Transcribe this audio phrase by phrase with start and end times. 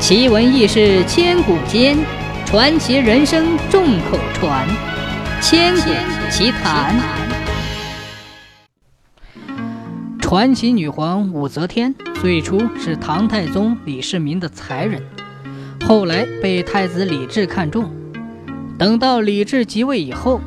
[0.00, 1.96] 奇闻异事千古间，
[2.46, 4.66] 传奇人生众口传。
[5.42, 5.90] 千古
[6.30, 6.98] 奇谈。
[10.18, 15.02] 传奇女皇武则天最初是唐太宗李世民的才人，
[15.86, 17.94] 后来被太子李治看中。
[18.78, 20.40] 等到李治即位以后，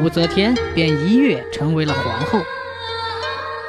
[0.00, 2.38] 武则天便一跃成为了皇后。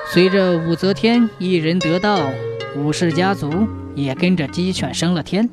[0.07, 2.29] 随着武则天一人得道，
[2.77, 3.67] 武氏家族。
[3.95, 5.49] 也跟着鸡犬升了天，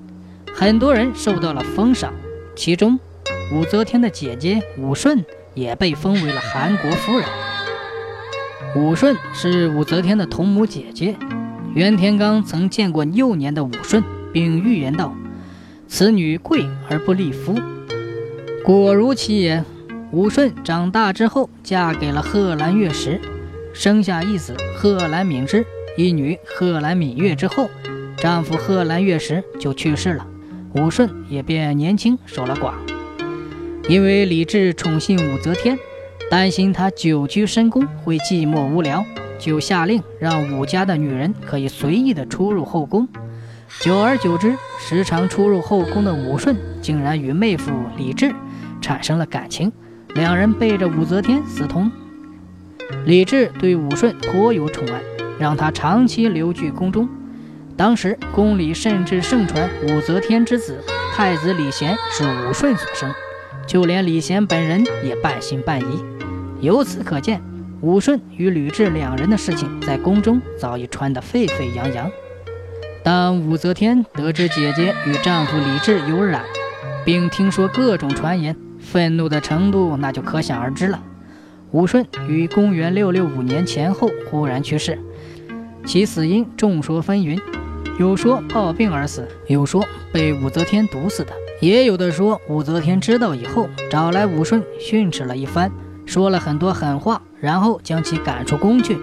[0.54, 2.12] 很多人受到了封赏，
[2.54, 2.98] 其中
[3.52, 7.26] 武则天的姐姐武顺也被封为了韩国夫人。
[8.76, 11.16] 武顺是武则天的同母姐姐，
[11.74, 15.14] 袁天罡曾见过幼年的武顺，并预言道
[15.88, 17.58] ：“此女贵而不立夫。”
[18.62, 19.64] 果如其言，
[20.12, 23.18] 武顺长大之后嫁给了贺兰月时，
[23.72, 25.64] 生下一子贺兰敏之，
[25.96, 27.70] 一女贺兰敏月之后。
[28.20, 30.26] 丈夫贺兰月时就去世了，
[30.74, 32.72] 武顺也便年轻守了寡。
[33.88, 35.78] 因为李治宠信武则天，
[36.28, 39.04] 担心她久居深宫会寂寞无聊，
[39.38, 43.06] 就下令让武家的女人可以随意的出入后宫。
[43.80, 48.34] 久而久之，时常出入后宫的武顺竟然与妹夫李治
[48.80, 49.70] 产生了感情，
[50.14, 51.88] 两人背着武则天私通。
[53.06, 55.00] 李治对武顺颇有宠爱，
[55.38, 57.08] 让他长期留居宫中。
[57.78, 60.82] 当时宫里甚至盛传武则天之子
[61.14, 63.14] 太子李贤是武顺所生，
[63.68, 66.04] 就连李贤本人也半信半疑。
[66.60, 67.40] 由此可见，
[67.80, 72.10] 武顺与吕雉两人的事情在宫中早已传得沸沸扬扬。
[73.04, 76.42] 当武则天得知姐姐与丈夫李治有染，
[77.04, 81.00] 并听说各种传言，愤怒的程度那就可想而知了。
[81.70, 84.98] 武顺于公元六六五年前后忽然去世，
[85.86, 87.40] 其死因众说纷纭。
[87.98, 95.68] 有说暴病而死，有说被武则天毒死的，也有的说武则天知道以后，找来武顺训斥了一番，
[96.06, 98.96] 说了很多狠话，然后将其赶出宫去。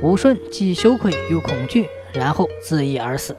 [0.00, 3.36] 武顺既羞愧又恐惧，然后自缢而死。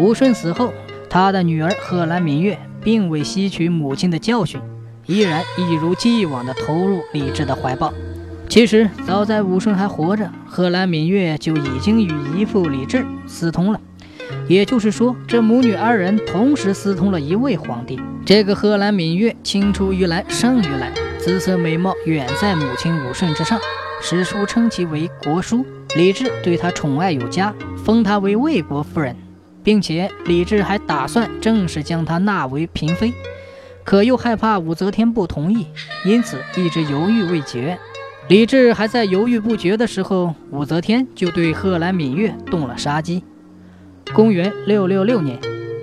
[0.00, 0.72] 武顺死后，
[1.08, 4.60] 他的女儿贺兰敏月并未吸取母亲的教训，
[5.06, 7.94] 依然一如既往地投入李治的怀抱。
[8.48, 13.80] 其实，早在武顺还活着，贺兰敏月就已经与姨父李治私通了。
[14.48, 18.00] 也就是说，这母女二人同时私通了一位皇帝。
[18.24, 23.60] 这个贺兰敏月青出于蓝胜于蓝，姿色美貌远在母亲武顺之上，
[24.00, 25.64] 史书称其为国叔。
[25.94, 27.54] 李治对她宠爱有加，
[27.84, 29.14] 封她为魏国夫人，
[29.62, 33.12] 并且李治还打算正式将她纳为嫔妃，
[33.84, 35.66] 可又害怕武则天不同意，
[36.04, 37.78] 因此一直犹豫未决。
[38.28, 43.24] 李治还在犹豫不决的时候，武则天就对贺兰敏月动了杀机。
[44.12, 45.38] 公元六六六年，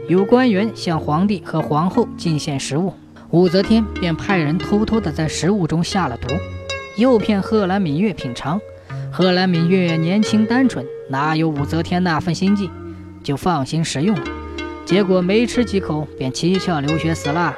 [0.07, 2.93] 有官员向皇帝和皇后进献食物，
[3.31, 6.27] 武则天便派人偷偷的在食物中下了毒，
[6.97, 8.61] 诱骗贺兰敏月品尝。
[9.11, 12.69] 贺兰敏月年轻单纯，哪有武则天那份心计，
[13.23, 14.23] 就放心食用了。
[14.85, 17.55] 结果没吃几口，便七窍流血死了。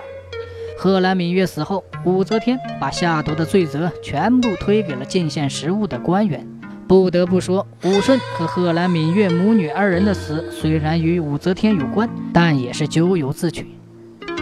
[0.77, 6.47] 贺兰敏月死后，武则天把下毒的罪责全部推给了进献食物的官员。
[6.87, 13.67] 不得不说，武顺和贺兰敏月母女二人的死虽然与武则天有关，但也是咎由自取。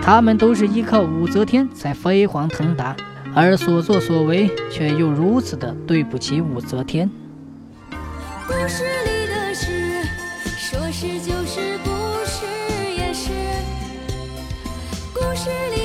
[0.01, 2.95] 他们都是依靠武则天才飞黄腾达，
[3.33, 7.09] 而所作所为却又如此的对不起武则天。
[8.45, 10.03] 故事里的事，
[10.43, 11.89] 说是就是，不
[12.25, 12.45] 是
[12.95, 13.31] 也是。
[15.13, 15.84] 故事里。